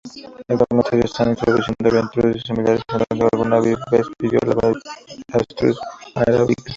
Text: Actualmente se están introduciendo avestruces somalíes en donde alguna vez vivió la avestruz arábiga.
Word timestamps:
Actualmente 0.47 0.99
se 1.01 1.05
están 1.05 1.29
introduciendo 1.29 1.89
avestruces 1.95 2.41
somalíes 2.47 2.81
en 3.11 3.19
donde 3.19 3.29
alguna 3.31 3.59
vez 3.59 3.77
vivió 4.19 4.39
la 4.47 4.75
avestruz 5.33 5.79
arábiga. 6.15 6.63